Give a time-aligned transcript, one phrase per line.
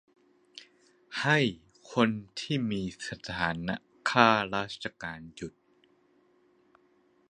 [1.21, 1.37] -ให้
[1.91, 2.09] คน
[2.39, 3.75] ที่มีสถานะ
[4.09, 5.53] ข้าราชการหยุด